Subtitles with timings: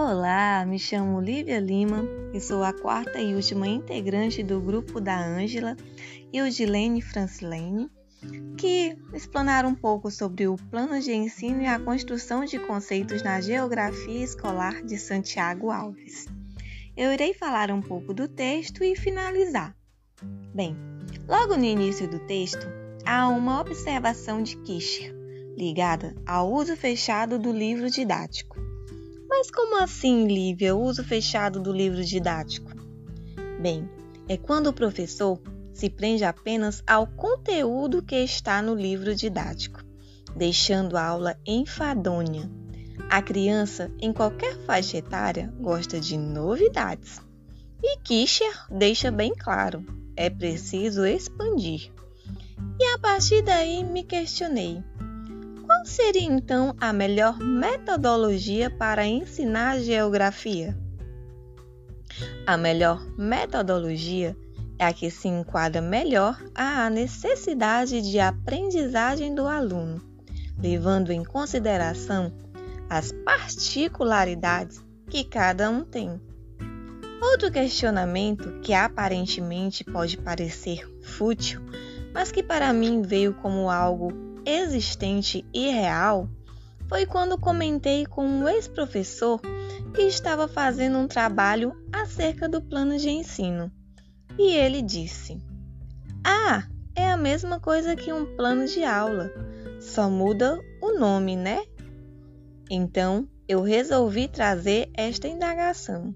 [0.00, 5.18] Olá, me chamo Lívia Lima e sou a quarta e última integrante do grupo da
[5.20, 5.76] Ângela
[6.32, 7.90] e o Dilene Francilene,
[8.56, 13.40] que explanaram um pouco sobre o plano de ensino e a construção de conceitos na
[13.40, 16.26] geografia escolar de Santiago Alves.
[16.96, 19.74] Eu irei falar um pouco do texto e finalizar.
[20.54, 20.76] Bem,
[21.26, 22.68] logo no início do texto,
[23.04, 25.12] há uma observação de Kischer,
[25.56, 28.67] ligada ao uso fechado do livro didático.
[29.38, 32.72] Mas como assim, Lívia, o uso fechado do livro didático?
[33.60, 33.88] Bem,
[34.28, 35.40] é quando o professor
[35.72, 39.80] se prende apenas ao conteúdo que está no livro didático,
[40.34, 42.50] deixando a aula enfadonha.
[43.08, 47.20] A criança, em qualquer faixa etária, gosta de novidades.
[47.80, 51.92] E Kischer deixa bem claro: é preciso expandir.
[52.76, 54.82] E a partir daí me questionei:
[55.88, 60.76] seria então a melhor metodologia para ensinar geografia?
[62.46, 64.36] A melhor metodologia
[64.78, 70.00] é a que se enquadra melhor à necessidade de aprendizagem do aluno,
[70.58, 72.32] levando em consideração
[72.88, 76.20] as particularidades que cada um tem.
[77.20, 81.60] Outro questionamento que aparentemente pode parecer fútil,
[82.12, 86.28] mas que para mim veio como algo existente e real
[86.88, 89.40] foi quando comentei com um ex-professor
[89.94, 93.70] que estava fazendo um trabalho acerca do plano de ensino.
[94.38, 95.42] E ele disse:
[96.24, 99.30] Ah, é a mesma coisa que um plano de aula,
[99.80, 101.62] só muda o nome, né?
[102.70, 106.14] Então eu resolvi trazer esta indagação.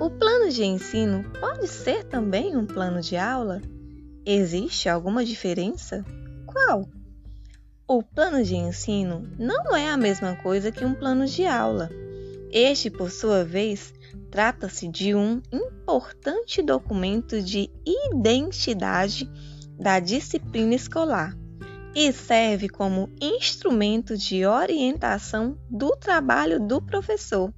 [0.00, 3.60] O plano de ensino pode ser também um plano de aula?
[4.24, 6.04] Existe alguma diferença?
[6.52, 6.86] Qual?
[7.88, 11.90] O plano de ensino não é a mesma coisa que um plano de aula.
[12.50, 13.94] Este, por sua vez,
[14.30, 19.30] trata-se de um importante documento de identidade
[19.78, 21.34] da disciplina escolar
[21.94, 27.50] e serve como instrumento de orientação do trabalho do professor,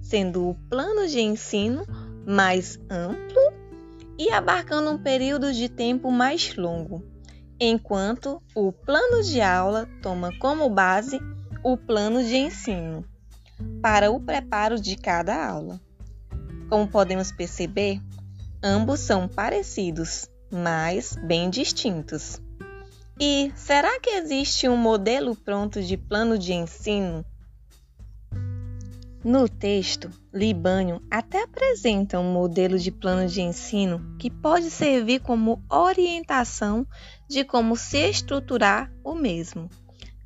[0.00, 1.84] sendo o plano de ensino
[2.26, 3.52] mais amplo
[4.18, 7.09] e abarcando um período de tempo mais longo
[7.60, 11.20] enquanto o plano de aula toma como base
[11.62, 13.04] o plano de ensino
[13.82, 15.78] para o preparo de cada aula.
[16.70, 18.00] Como podemos perceber,
[18.62, 22.40] ambos são parecidos, mas bem distintos.
[23.20, 27.24] E será que existe um modelo pronto de plano de ensino
[29.22, 35.62] no texto, Libânio até apresenta um modelo de plano de ensino que pode servir como
[35.68, 36.86] orientação
[37.30, 39.70] de como se estruturar o mesmo.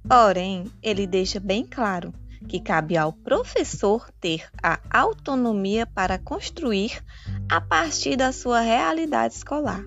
[0.08, 2.14] Porém, ele deixa bem claro
[2.48, 7.04] que cabe ao professor ter a autonomia para construir
[7.46, 9.84] a partir da sua realidade escolar.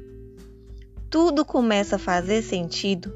[1.09, 3.11] Tudo começa a fazer sentido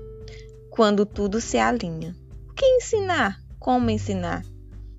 [0.71, 2.15] quando tudo se alinha.
[2.49, 3.39] O que ensinar?
[3.59, 4.43] Como ensinar?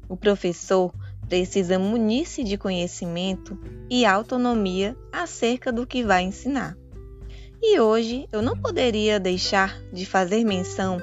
[0.08, 0.94] O professor
[1.28, 3.58] precisa munir-se de conhecimento
[3.90, 6.76] e autonomia acerca do que vai ensinar.
[7.62, 10.98] E hoje eu não poderia deixar de fazer menção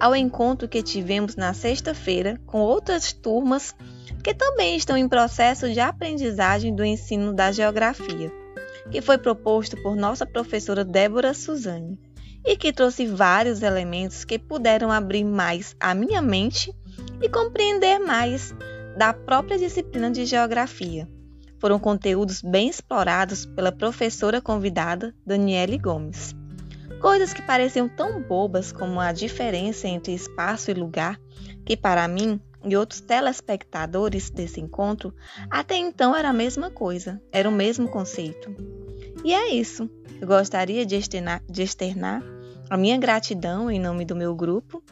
[0.00, 3.74] ao encontro que tivemos na sexta-feira com outras turmas
[4.24, 8.32] que também estão em processo de aprendizagem do ensino da geografia,
[8.90, 12.00] que foi proposto por nossa professora Débora Suzane
[12.42, 16.74] e que trouxe vários elementos que puderam abrir mais a minha mente
[17.20, 18.54] e compreender mais
[18.96, 21.06] da própria disciplina de geografia.
[21.58, 26.34] Foram conteúdos bem explorados pela professora convidada Daniele Gomes.
[27.00, 31.20] Coisas que pareciam tão bobas como a diferença entre espaço e lugar,
[31.64, 35.14] que para mim e outros telespectadores desse encontro,
[35.50, 38.54] até então era a mesma coisa, era o mesmo conceito.
[39.24, 39.88] E é isso.
[40.20, 42.22] Eu gostaria de externar, de externar
[42.68, 44.82] a minha gratidão em nome do meu grupo,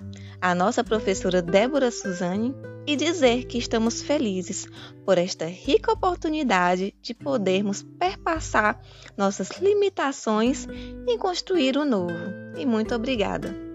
[0.40, 2.54] à nossa professora Débora Suzane
[2.86, 4.68] e dizer que estamos felizes
[5.04, 8.80] por esta rica oportunidade de podermos perpassar
[9.16, 10.66] nossas limitações
[11.06, 12.14] e construir o novo.
[12.56, 13.65] E muito obrigada.